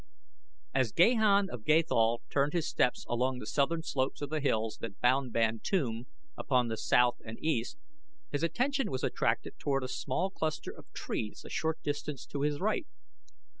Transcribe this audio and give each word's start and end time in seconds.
As 0.73 0.91
Gahan 0.91 1.47
of 1.51 1.63
Gathol 1.63 2.23
turned 2.31 2.53
his 2.53 2.67
steps 2.67 3.05
along 3.07 3.37
the 3.37 3.45
southern 3.45 3.83
slopes 3.83 4.19
of 4.23 4.31
the 4.31 4.39
hills 4.39 4.79
that 4.81 4.99
bound 4.99 5.31
Bantoom 5.31 6.07
upon 6.35 6.69
the 6.69 6.75
south 6.77 7.17
and 7.23 7.37
east, 7.37 7.77
his 8.31 8.41
attention 8.41 8.89
was 8.89 9.03
attracted 9.03 9.59
toward 9.59 9.83
a 9.83 9.87
small 9.87 10.31
cluster 10.31 10.71
of 10.71 10.91
trees 10.91 11.43
a 11.45 11.51
short 11.51 11.83
distance 11.83 12.25
to 12.25 12.41
his 12.41 12.59
right. 12.59 12.87